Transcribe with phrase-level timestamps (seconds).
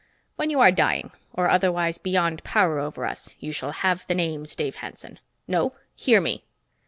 [0.35, 4.55] When you are dying or otherwise beyond power over us, you shall have the names,
[4.55, 5.19] Dave Hanson.
[5.47, 6.43] No, hear me!"